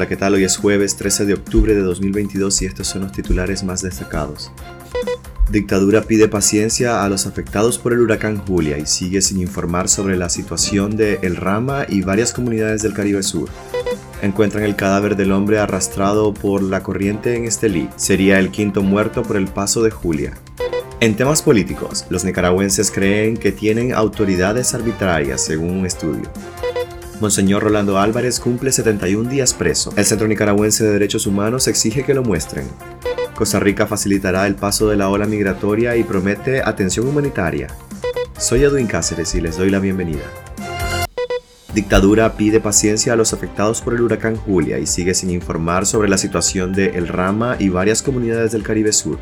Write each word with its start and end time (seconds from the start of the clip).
Hola, 0.00 0.08
¿qué 0.08 0.16
tal? 0.16 0.32
Hoy 0.32 0.44
es 0.44 0.56
jueves 0.56 0.96
13 0.96 1.26
de 1.26 1.34
octubre 1.34 1.74
de 1.74 1.82
2022 1.82 2.62
y 2.62 2.64
estos 2.64 2.86
son 2.86 3.02
los 3.02 3.12
titulares 3.12 3.62
más 3.64 3.82
destacados. 3.82 4.50
Dictadura 5.50 6.04
pide 6.04 6.26
paciencia 6.26 7.04
a 7.04 7.08
los 7.10 7.26
afectados 7.26 7.78
por 7.78 7.92
el 7.92 8.00
huracán 8.00 8.38
Julia 8.38 8.78
y 8.78 8.86
sigue 8.86 9.20
sin 9.20 9.42
informar 9.42 9.90
sobre 9.90 10.16
la 10.16 10.30
situación 10.30 10.96
de 10.96 11.18
El 11.20 11.36
Rama 11.36 11.84
y 11.86 12.00
varias 12.00 12.32
comunidades 12.32 12.80
del 12.80 12.94
Caribe 12.94 13.22
Sur. 13.22 13.50
Encuentran 14.22 14.64
el 14.64 14.74
cadáver 14.74 15.16
del 15.16 15.32
hombre 15.32 15.58
arrastrado 15.58 16.32
por 16.32 16.62
la 16.62 16.82
corriente 16.82 17.36
en 17.36 17.44
Estelí. 17.44 17.90
Sería 17.96 18.38
el 18.38 18.50
quinto 18.50 18.82
muerto 18.82 19.22
por 19.22 19.36
el 19.36 19.48
paso 19.48 19.82
de 19.82 19.90
Julia. 19.90 20.32
En 21.00 21.14
temas 21.14 21.42
políticos, 21.42 22.06
los 22.08 22.24
nicaragüenses 22.24 22.90
creen 22.90 23.36
que 23.36 23.52
tienen 23.52 23.92
autoridades 23.92 24.72
arbitrarias, 24.72 25.44
según 25.44 25.72
un 25.72 25.84
estudio. 25.84 26.30
Monseñor 27.20 27.62
Rolando 27.62 27.98
Álvarez 27.98 28.40
cumple 28.40 28.72
71 28.72 29.28
días 29.28 29.52
preso. 29.52 29.92
El 29.94 30.06
Centro 30.06 30.26
Nicaragüense 30.26 30.84
de 30.84 30.92
Derechos 30.92 31.26
Humanos 31.26 31.68
exige 31.68 32.02
que 32.02 32.14
lo 32.14 32.22
muestren. 32.22 32.66
Costa 33.34 33.60
Rica 33.60 33.86
facilitará 33.86 34.46
el 34.46 34.54
paso 34.54 34.88
de 34.88 34.96
la 34.96 35.10
ola 35.10 35.26
migratoria 35.26 35.96
y 35.96 36.04
promete 36.04 36.62
atención 36.62 37.06
humanitaria. 37.06 37.68
Soy 38.38 38.64
Edwin 38.64 38.86
Cáceres 38.86 39.34
y 39.34 39.42
les 39.42 39.58
doy 39.58 39.68
la 39.68 39.80
bienvenida. 39.80 40.24
Dictadura 41.74 42.36
pide 42.36 42.58
paciencia 42.58 43.12
a 43.12 43.16
los 43.16 43.34
afectados 43.34 43.82
por 43.82 43.94
el 43.94 44.00
huracán 44.00 44.36
Julia 44.36 44.78
y 44.78 44.86
sigue 44.86 45.14
sin 45.14 45.30
informar 45.30 45.84
sobre 45.84 46.08
la 46.08 46.16
situación 46.16 46.72
de 46.72 46.98
El 46.98 47.06
Rama 47.06 47.56
y 47.58 47.68
varias 47.68 48.02
comunidades 48.02 48.52
del 48.52 48.62
Caribe 48.62 48.92
Sur. 48.92 49.18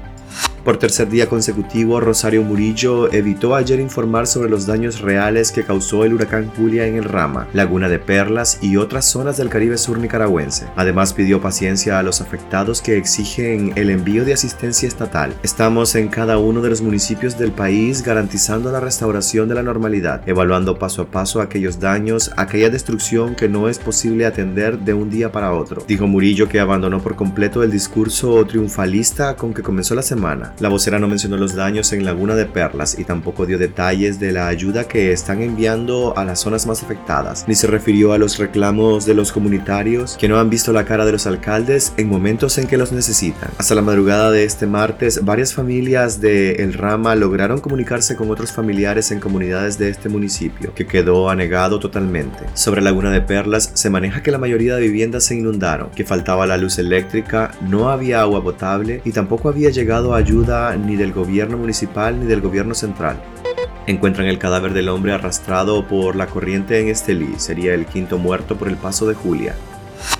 Por 0.64 0.76
tercer 0.76 1.08
día 1.08 1.28
consecutivo, 1.28 2.00
Rosario 2.00 2.42
Murillo 2.42 3.10
evitó 3.12 3.54
ayer 3.54 3.80
informar 3.80 4.26
sobre 4.26 4.50
los 4.50 4.66
daños 4.66 5.00
reales 5.00 5.50
que 5.50 5.64
causó 5.64 6.04
el 6.04 6.14
huracán 6.14 6.50
Julia 6.56 6.86
en 6.86 6.96
el 6.96 7.04
Rama, 7.04 7.48
Laguna 7.52 7.88
de 7.88 7.98
Perlas 7.98 8.58
y 8.60 8.76
otras 8.76 9.06
zonas 9.06 9.36
del 9.36 9.48
Caribe 9.48 9.78
sur 9.78 9.98
nicaragüense. 9.98 10.66
Además, 10.76 11.14
pidió 11.14 11.40
paciencia 11.40 11.98
a 11.98 12.02
los 12.02 12.20
afectados 12.20 12.82
que 12.82 12.96
exigen 12.96 13.72
el 13.76 13.90
envío 13.90 14.24
de 14.24 14.34
asistencia 14.34 14.88
estatal. 14.88 15.34
Estamos 15.42 15.94
en 15.94 16.08
cada 16.08 16.38
uno 16.38 16.60
de 16.60 16.70
los 16.70 16.82
municipios 16.82 17.38
del 17.38 17.52
país 17.52 18.02
garantizando 18.02 18.70
la 18.70 18.80
restauración 18.80 19.48
de 19.48 19.54
la 19.54 19.62
normalidad, 19.62 20.28
evaluando 20.28 20.78
paso 20.78 21.02
a 21.02 21.10
paso 21.10 21.40
aquellos 21.40 21.80
daños, 21.80 22.30
aquella 22.36 22.68
destrucción 22.68 23.34
que 23.34 23.48
no 23.48 23.68
es 23.68 23.78
posible 23.78 24.26
atender 24.26 24.78
de 24.78 24.94
un 24.94 25.08
día 25.08 25.32
para 25.32 25.52
otro, 25.52 25.82
dijo 25.86 26.06
Murillo 26.06 26.48
que 26.48 26.60
abandonó 26.60 27.00
por 27.00 27.16
completo 27.16 27.62
el 27.62 27.70
discurso 27.70 28.44
triunfalista 28.44 29.36
con 29.36 29.54
que 29.54 29.62
comenzó 29.62 29.94
la 29.94 30.02
semana. 30.02 30.47
La 30.60 30.68
vocera 30.68 30.98
no 30.98 31.08
mencionó 31.08 31.36
los 31.36 31.54
daños 31.54 31.92
en 31.92 32.04
Laguna 32.04 32.34
de 32.34 32.46
Perlas 32.46 32.98
y 32.98 33.04
tampoco 33.04 33.46
dio 33.46 33.58
detalles 33.58 34.18
de 34.18 34.32
la 34.32 34.48
ayuda 34.48 34.84
que 34.84 35.12
están 35.12 35.42
enviando 35.42 36.16
a 36.16 36.24
las 36.24 36.40
zonas 36.40 36.66
más 36.66 36.82
afectadas, 36.82 37.44
ni 37.46 37.54
se 37.54 37.66
refirió 37.66 38.12
a 38.12 38.18
los 38.18 38.38
reclamos 38.38 39.06
de 39.06 39.14
los 39.14 39.32
comunitarios 39.32 40.16
que 40.18 40.28
no 40.28 40.38
han 40.38 40.50
visto 40.50 40.72
la 40.72 40.84
cara 40.84 41.04
de 41.04 41.12
los 41.12 41.26
alcaldes 41.26 41.92
en 41.96 42.08
momentos 42.08 42.58
en 42.58 42.66
que 42.66 42.78
los 42.78 42.92
necesitan. 42.92 43.50
Hasta 43.58 43.74
la 43.74 43.82
madrugada 43.82 44.30
de 44.30 44.44
este 44.44 44.66
martes, 44.66 45.24
varias 45.24 45.52
familias 45.52 46.20
de 46.20 46.52
El 46.62 46.74
Rama 46.74 47.14
lograron 47.14 47.60
comunicarse 47.60 48.16
con 48.16 48.30
otros 48.30 48.52
familiares 48.52 49.10
en 49.10 49.20
comunidades 49.20 49.78
de 49.78 49.90
este 49.90 50.08
municipio, 50.08 50.72
que 50.74 50.86
quedó 50.86 51.30
anegado 51.30 51.78
totalmente. 51.78 52.38
Sobre 52.54 52.80
Laguna 52.80 53.10
de 53.10 53.20
Perlas 53.20 53.70
se 53.74 53.90
maneja 53.90 54.22
que 54.22 54.30
la 54.30 54.38
mayoría 54.38 54.76
de 54.76 54.82
viviendas 54.82 55.24
se 55.24 55.34
inundaron, 55.34 55.90
que 55.90 56.04
faltaba 56.04 56.46
la 56.46 56.56
luz 56.56 56.78
eléctrica, 56.78 57.52
no 57.68 57.90
había 57.90 58.22
agua 58.22 58.42
potable 58.42 59.02
y 59.04 59.12
tampoco 59.12 59.48
había 59.48 59.70
llegado 59.70 60.14
ayuda 60.14 60.37
ni 60.38 60.94
del 60.94 61.12
gobierno 61.12 61.58
municipal 61.58 62.20
ni 62.20 62.26
del 62.26 62.40
gobierno 62.40 62.74
central. 62.74 63.20
Encuentran 63.86 64.28
el 64.28 64.38
cadáver 64.38 64.72
del 64.72 64.88
hombre 64.88 65.12
arrastrado 65.12 65.88
por 65.88 66.14
la 66.14 66.26
corriente 66.26 66.80
en 66.80 66.88
Estelí, 66.88 67.34
sería 67.38 67.74
el 67.74 67.86
quinto 67.86 68.18
muerto 68.18 68.56
por 68.56 68.68
el 68.68 68.76
paso 68.76 69.08
de 69.08 69.14
Julia. 69.14 69.54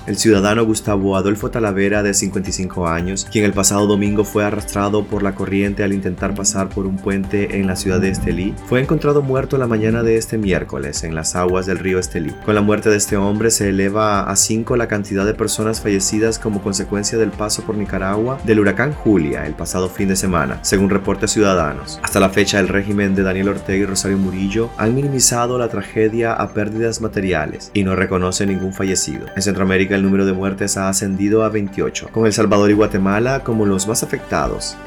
El 0.07 0.17
ciudadano 0.17 0.65
Gustavo 0.65 1.15
Adolfo 1.15 1.51
Talavera, 1.51 2.03
de 2.03 2.13
55 2.13 2.87
años, 2.87 3.27
quien 3.31 3.45
el 3.45 3.53
pasado 3.53 3.85
domingo 3.85 4.23
fue 4.23 4.43
arrastrado 4.43 5.03
por 5.05 5.23
la 5.23 5.35
corriente 5.35 5.83
al 5.83 5.93
intentar 5.93 6.33
pasar 6.33 6.69
por 6.69 6.85
un 6.85 6.97
puente 6.97 7.59
en 7.59 7.67
la 7.67 7.75
ciudad 7.75 7.99
de 7.99 8.09
Estelí, 8.09 8.55
fue 8.67 8.81
encontrado 8.81 9.21
muerto 9.21 9.57
la 9.57 9.67
mañana 9.67 10.03
de 10.03 10.17
este 10.17 10.37
miércoles 10.37 11.03
en 11.03 11.15
las 11.15 11.35
aguas 11.35 11.65
del 11.65 11.79
río 11.79 11.99
Estelí. 11.99 12.33
Con 12.45 12.55
la 12.55 12.61
muerte 12.61 12.89
de 12.89 12.97
este 12.97 13.17
hombre 13.17 13.51
se 13.51 13.69
eleva 13.69 14.29
a 14.29 14.35
5 14.35 14.75
la 14.77 14.87
cantidad 14.87 15.25
de 15.25 15.33
personas 15.33 15.81
fallecidas 15.81 16.39
como 16.39 16.61
consecuencia 16.61 17.17
del 17.17 17.31
paso 17.31 17.63
por 17.63 17.75
Nicaragua 17.75 18.39
del 18.43 18.59
huracán 18.59 18.93
Julia 18.93 19.45
el 19.45 19.53
pasado 19.53 19.89
fin 19.89 20.09
de 20.09 20.15
semana, 20.15 20.59
según 20.63 20.89
reportes 20.89 21.31
ciudadanos. 21.31 21.99
Hasta 22.01 22.19
la 22.19 22.29
fecha, 22.29 22.59
el 22.59 22.67
régimen 22.67 23.15
de 23.15 23.23
Daniel 23.23 23.49
Ortega 23.49 23.83
y 23.83 23.85
Rosario 23.85 24.17
Murillo 24.17 24.69
han 24.77 24.95
minimizado 24.95 25.57
la 25.57 25.69
tragedia 25.69 26.33
a 26.33 26.53
pérdidas 26.53 27.01
materiales 27.01 27.71
y 27.73 27.83
no 27.83 27.95
reconoce 27.95 28.45
ningún 28.45 28.73
fallecido. 28.73 29.25
En 29.35 29.41
Centroamérica, 29.41 29.88
el 29.95 30.03
número 30.03 30.25
de 30.25 30.33
muertes 30.33 30.77
ha 30.77 30.89
ascendido 30.89 31.43
a 31.43 31.49
28, 31.49 32.09
con 32.11 32.25
El 32.25 32.33
Salvador 32.33 32.69
y 32.69 32.73
Guatemala 32.73 33.43
como 33.43 33.65
los 33.65 33.87
más 33.87 34.03
afectados. 34.03 34.77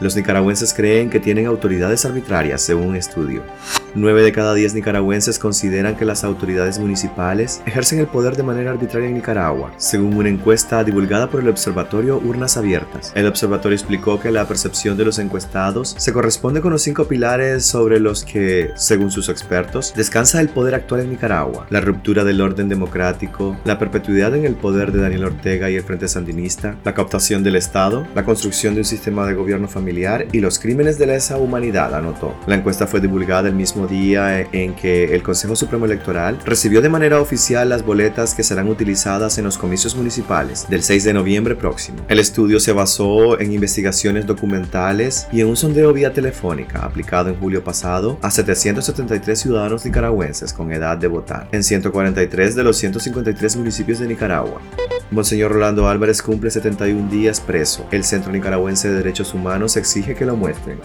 Los 0.00 0.16
nicaragüenses 0.16 0.74
creen 0.74 1.10
que 1.10 1.20
tienen 1.20 1.46
autoridades 1.46 2.04
arbitrarias, 2.04 2.62
según 2.62 2.88
un 2.88 2.96
estudio. 2.96 3.42
9 3.96 4.22
de 4.22 4.32
cada 4.32 4.54
10 4.54 4.74
nicaragüenses 4.74 5.38
consideran 5.38 5.96
que 5.96 6.04
las 6.04 6.24
autoridades 6.24 6.80
municipales 6.80 7.62
ejercen 7.64 8.00
el 8.00 8.08
poder 8.08 8.36
de 8.36 8.42
manera 8.42 8.72
arbitraria 8.72 9.08
en 9.08 9.14
Nicaragua, 9.14 9.72
según 9.76 10.16
una 10.16 10.28
encuesta 10.28 10.82
divulgada 10.82 11.30
por 11.30 11.40
el 11.40 11.48
Observatorio 11.48 12.18
Urnas 12.18 12.56
Abiertas. 12.56 13.12
El 13.14 13.28
observatorio 13.28 13.76
explicó 13.76 14.18
que 14.18 14.32
la 14.32 14.48
percepción 14.48 14.96
de 14.96 15.04
los 15.04 15.20
encuestados 15.20 15.94
se 15.96 16.12
corresponde 16.12 16.60
con 16.60 16.72
los 16.72 16.82
cinco 16.82 17.04
pilares 17.04 17.64
sobre 17.66 18.00
los 18.00 18.24
que, 18.24 18.72
según 18.74 19.12
sus 19.12 19.28
expertos, 19.28 19.94
descansa 19.94 20.40
el 20.40 20.48
poder 20.48 20.74
actual 20.74 21.02
en 21.02 21.10
Nicaragua, 21.10 21.66
la 21.70 21.80
ruptura 21.80 22.24
del 22.24 22.40
orden 22.40 22.68
democrático, 22.68 23.56
la 23.64 23.78
perpetuidad 23.78 24.34
en 24.34 24.44
el 24.44 24.56
poder 24.56 24.90
de 24.90 25.02
Daniel 25.02 25.26
Ortega 25.26 25.70
y 25.70 25.76
el 25.76 25.84
Frente 25.84 26.08
Sandinista, 26.08 26.74
la 26.82 26.94
cooptación 26.94 27.44
del 27.44 27.54
Estado, 27.54 28.08
la 28.16 28.24
construcción 28.24 28.74
de 28.74 28.80
un 28.80 28.86
sistema 28.86 29.24
de 29.24 29.34
gobierno 29.34 29.68
familiar 29.68 30.26
y 30.32 30.40
los 30.40 30.58
crímenes 30.58 30.98
de 30.98 31.06
lesa 31.06 31.36
humanidad, 31.36 31.94
anotó. 31.94 32.34
La 32.48 32.56
encuesta 32.56 32.88
fue 32.88 33.00
divulgada 33.00 33.48
el 33.48 33.54
mismo 33.54 33.83
día 33.86 34.40
en 34.40 34.74
que 34.74 35.14
el 35.14 35.22
Consejo 35.22 35.56
Supremo 35.56 35.86
Electoral 35.86 36.38
recibió 36.44 36.82
de 36.82 36.88
manera 36.88 37.20
oficial 37.20 37.68
las 37.68 37.84
boletas 37.84 38.34
que 38.34 38.42
serán 38.42 38.68
utilizadas 38.68 39.38
en 39.38 39.44
los 39.44 39.58
comicios 39.58 39.96
municipales 39.96 40.66
del 40.68 40.82
6 40.82 41.04
de 41.04 41.12
noviembre 41.12 41.54
próximo. 41.54 41.98
El 42.08 42.18
estudio 42.18 42.60
se 42.60 42.72
basó 42.72 43.40
en 43.40 43.52
investigaciones 43.52 44.26
documentales 44.26 45.26
y 45.32 45.40
en 45.40 45.48
un 45.48 45.56
sondeo 45.56 45.92
vía 45.92 46.12
telefónica 46.12 46.84
aplicado 46.84 47.28
en 47.30 47.36
julio 47.36 47.64
pasado 47.64 48.18
a 48.22 48.30
773 48.30 49.38
ciudadanos 49.38 49.84
nicaragüenses 49.84 50.52
con 50.52 50.72
edad 50.72 50.96
de 50.96 51.08
votar 51.08 51.48
en 51.52 51.62
143 51.62 52.54
de 52.54 52.64
los 52.64 52.76
153 52.76 53.56
municipios 53.56 53.98
de 53.98 54.08
Nicaragua. 54.08 54.60
Monseñor 55.10 55.52
Rolando 55.52 55.88
Álvarez 55.88 56.22
cumple 56.22 56.50
71 56.50 57.10
días 57.10 57.40
preso. 57.40 57.86
El 57.90 58.04
Centro 58.04 58.32
Nicaragüense 58.32 58.88
de 58.88 58.96
Derechos 58.96 59.34
Humanos 59.34 59.76
exige 59.76 60.14
que 60.14 60.26
lo 60.26 60.36
muestren. 60.36 60.80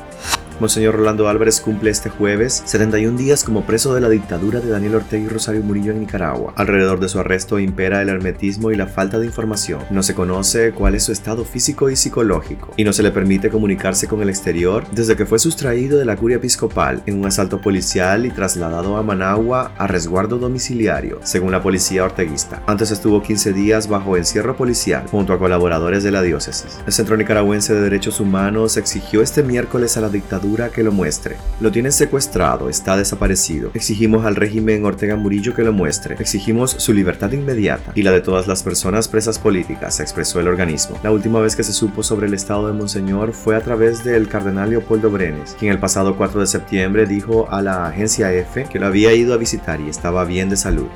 Monseñor 0.59 0.95
Rolando 0.95 1.29
Álvarez 1.29 1.61
cumple 1.61 1.89
este 1.89 2.09
jueves 2.09 2.63
71 2.65 3.17
días 3.17 3.45
como 3.45 3.65
preso 3.65 3.93
de 3.93 4.01
la 4.01 4.09
dictadura 4.09 4.59
de 4.59 4.69
Daniel 4.69 4.95
Ortega 4.95 5.23
y 5.23 5.29
Rosario 5.29 5.63
Murillo 5.63 5.93
en 5.93 6.01
Nicaragua. 6.01 6.53
Alrededor 6.57 6.99
de 6.99 7.07
su 7.07 7.17
arresto 7.17 7.59
impera 7.59 8.01
el 8.01 8.09
hermetismo 8.09 8.69
y 8.69 8.75
la 8.75 8.87
falta 8.87 9.19
de 9.19 9.25
información. 9.25 9.79
No 9.89 10.03
se 10.03 10.15
conoce 10.15 10.73
cuál 10.73 10.95
es 10.95 11.03
su 11.03 11.13
estado 11.13 11.45
físico 11.45 11.89
y 11.89 11.95
psicológico, 11.95 12.73
y 12.75 12.83
no 12.83 12.91
se 12.91 13.03
le 13.03 13.11
permite 13.11 13.49
comunicarse 13.49 14.07
con 14.07 14.21
el 14.21 14.27
exterior 14.27 14.83
desde 14.91 15.15
que 15.15 15.25
fue 15.25 15.39
sustraído 15.39 15.97
de 15.97 16.03
la 16.03 16.17
curia 16.17 16.37
episcopal 16.37 17.03
en 17.05 17.17
un 17.17 17.25
asalto 17.25 17.61
policial 17.61 18.25
y 18.25 18.29
trasladado 18.29 18.97
a 18.97 19.03
Managua 19.03 19.71
a 19.77 19.87
resguardo 19.87 20.39
domiciliario, 20.39 21.19
según 21.23 21.53
la 21.53 21.63
policía 21.63 22.03
orteguista. 22.03 22.63
Antes 22.67 22.91
estuvo 22.91 23.23
15 23.23 23.53
días 23.53 23.87
bajo 23.87 24.17
encierro 24.17 24.57
policial 24.57 25.07
junto 25.07 25.31
a 25.31 25.39
colaboradores 25.39 26.03
de 26.03 26.11
la 26.11 26.21
diócesis. 26.21 26.79
El 26.85 26.91
Centro 26.91 27.15
Nicaragüense 27.15 27.73
de 27.73 27.81
Derechos 27.81 28.19
Humanos 28.19 28.75
exigió 28.75 29.21
este 29.21 29.41
miércoles 29.41 29.95
a 29.95 30.01
la 30.01 30.09
dictadura 30.09 30.48
que 30.49 30.83
lo 30.83 30.91
muestre. 30.91 31.37
Lo 31.59 31.71
tienen 31.71 31.91
secuestrado, 31.91 32.69
está 32.69 32.97
desaparecido. 32.97 33.69
Exigimos 33.75 34.25
al 34.25 34.35
régimen 34.35 34.83
Ortega 34.83 35.15
Murillo 35.15 35.53
que 35.53 35.63
lo 35.63 35.71
muestre. 35.71 36.15
Exigimos 36.19 36.71
su 36.71 36.91
libertad 36.91 37.31
inmediata 37.31 37.91
y 37.93 38.01
la 38.01 38.11
de 38.11 38.21
todas 38.21 38.47
las 38.47 38.63
personas 38.63 39.07
presas 39.07 39.37
políticas, 39.37 39.99
expresó 39.99 40.39
el 40.39 40.47
organismo. 40.47 40.97
La 41.03 41.11
última 41.11 41.39
vez 41.39 41.55
que 41.55 41.63
se 41.63 41.71
supo 41.71 42.01
sobre 42.01 42.27
el 42.27 42.33
estado 42.33 42.67
de 42.67 42.73
Monseñor 42.73 43.33
fue 43.33 43.55
a 43.55 43.61
través 43.61 44.03
del 44.03 44.27
cardenal 44.27 44.71
Leopoldo 44.71 45.11
Brenes, 45.11 45.55
quien 45.59 45.71
el 45.71 45.79
pasado 45.79 46.17
4 46.17 46.41
de 46.41 46.47
septiembre 46.47 47.05
dijo 47.05 47.47
a 47.51 47.61
la 47.61 47.85
agencia 47.85 48.33
EFE 48.33 48.65
que 48.65 48.79
lo 48.79 48.87
había 48.87 49.13
ido 49.13 49.35
a 49.35 49.37
visitar 49.37 49.79
y 49.79 49.89
estaba 49.89 50.25
bien 50.25 50.49
de 50.49 50.57
salud. 50.57 50.87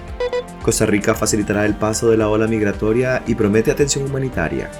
Costa 0.63 0.87
Rica 0.87 1.13
facilitará 1.13 1.65
el 1.65 1.75
paso 1.75 2.09
de 2.09 2.17
la 2.17 2.29
ola 2.29 2.47
migratoria 2.47 3.21
y 3.27 3.35
promete 3.35 3.69
atención 3.69 4.05
humanitaria. 4.05 4.71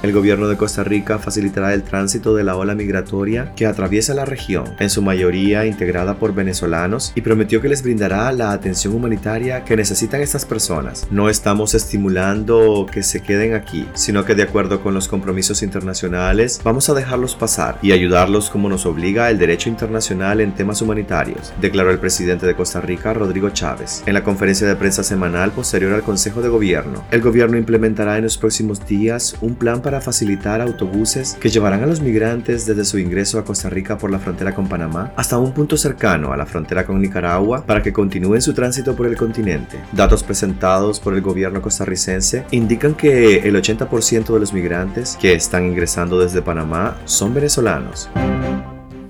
El 0.00 0.12
gobierno 0.12 0.46
de 0.46 0.56
Costa 0.56 0.84
Rica 0.84 1.18
facilitará 1.18 1.74
el 1.74 1.82
tránsito 1.82 2.32
de 2.36 2.44
la 2.44 2.56
ola 2.56 2.76
migratoria 2.76 3.52
que 3.56 3.66
atraviesa 3.66 4.14
la 4.14 4.24
región, 4.24 4.76
en 4.78 4.90
su 4.90 5.02
mayoría 5.02 5.66
integrada 5.66 6.14
por 6.14 6.34
venezolanos, 6.34 7.12
y 7.16 7.22
prometió 7.22 7.60
que 7.60 7.68
les 7.68 7.82
brindará 7.82 8.30
la 8.30 8.52
atención 8.52 8.94
humanitaria 8.94 9.64
que 9.64 9.76
necesitan 9.76 10.20
estas 10.20 10.44
personas. 10.44 11.08
No 11.10 11.28
estamos 11.28 11.74
estimulando 11.74 12.86
que 12.90 13.02
se 13.02 13.22
queden 13.24 13.54
aquí, 13.54 13.88
sino 13.94 14.24
que 14.24 14.36
de 14.36 14.44
acuerdo 14.44 14.82
con 14.82 14.94
los 14.94 15.08
compromisos 15.08 15.64
internacionales, 15.64 16.60
vamos 16.62 16.88
a 16.88 16.94
dejarlos 16.94 17.34
pasar 17.34 17.80
y 17.82 17.90
ayudarlos 17.90 18.50
como 18.50 18.68
nos 18.68 18.86
obliga 18.86 19.30
el 19.30 19.38
derecho 19.38 19.68
internacional 19.68 20.40
en 20.40 20.54
temas 20.54 20.80
humanitarios, 20.80 21.52
declaró 21.60 21.90
el 21.90 21.98
presidente 21.98 22.46
de 22.46 22.54
Costa 22.54 22.80
Rica, 22.80 23.14
Rodrigo 23.14 23.50
Chávez, 23.50 24.04
en 24.06 24.14
la 24.14 24.22
conferencia 24.22 24.68
de 24.68 24.76
prensa 24.76 25.02
semanal 25.02 25.50
posterior 25.50 25.92
al 25.92 26.02
Consejo 26.04 26.40
de 26.40 26.50
Gobierno. 26.50 27.04
El 27.10 27.20
gobierno 27.20 27.56
implementará 27.56 28.16
en 28.16 28.22
los 28.22 28.38
próximos 28.38 28.86
días 28.86 29.34
un 29.40 29.56
plan 29.56 29.82
para 29.82 29.87
facilitar 30.00 30.60
autobuses 30.60 31.36
que 31.40 31.48
llevarán 31.48 31.82
a 31.82 31.86
los 31.86 32.00
migrantes 32.00 32.66
desde 32.66 32.84
su 32.84 32.98
ingreso 32.98 33.38
a 33.38 33.44
Costa 33.44 33.70
Rica 33.70 33.98
por 33.98 34.10
la 34.10 34.18
frontera 34.18 34.54
con 34.54 34.68
Panamá 34.68 35.12
hasta 35.16 35.38
un 35.38 35.52
punto 35.52 35.76
cercano 35.76 36.32
a 36.32 36.36
la 36.36 36.46
frontera 36.46 36.84
con 36.84 37.00
Nicaragua 37.00 37.64
para 37.64 37.82
que 37.82 37.92
continúen 37.92 38.42
su 38.42 38.54
tránsito 38.54 38.94
por 38.94 39.06
el 39.06 39.16
continente. 39.16 39.78
Datos 39.92 40.22
presentados 40.22 41.00
por 41.00 41.14
el 41.14 41.22
gobierno 41.22 41.62
costarricense 41.62 42.44
indican 42.50 42.94
que 42.94 43.38
el 43.38 43.56
80% 43.56 44.32
de 44.32 44.40
los 44.40 44.52
migrantes 44.52 45.16
que 45.20 45.32
están 45.32 45.66
ingresando 45.66 46.20
desde 46.20 46.42
Panamá 46.42 46.96
son 47.04 47.34
venezolanos. 47.34 48.08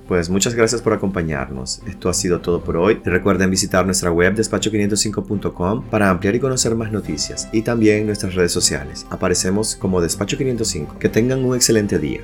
Pues 0.08 0.30
muchas 0.30 0.54
gracias 0.54 0.80
por 0.80 0.94
acompañarnos. 0.94 1.82
Esto 1.86 2.08
ha 2.08 2.14
sido 2.14 2.40
todo 2.40 2.62
por 2.62 2.78
hoy. 2.78 3.00
Recuerden 3.04 3.50
visitar 3.50 3.84
nuestra 3.84 4.10
web 4.10 4.34
despacho505.com 4.34 5.84
para 5.84 6.08
ampliar 6.08 6.34
y 6.34 6.40
conocer 6.40 6.74
más 6.74 6.90
noticias 6.90 7.48
y 7.52 7.60
también 7.60 8.06
nuestras 8.06 8.34
redes 8.34 8.52
sociales. 8.52 9.06
Aparecemos 9.10 9.76
como 9.76 10.00
Despacho 10.00 10.38
505. 10.38 10.98
Que 10.98 11.10
tengan 11.10 11.44
un 11.44 11.54
excelente 11.54 11.98
día. 11.98 12.22